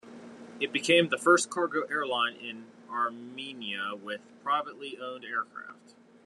It 0.59 0.73
became 0.73 1.09
the 1.09 1.17
first 1.19 1.51
cargo 1.51 1.83
airline 1.87 2.33
in 2.37 2.65
Armenia 2.89 3.91
with 4.01 4.21
privately 4.43 4.97
owned 4.97 5.23
aircraft. 5.23 5.93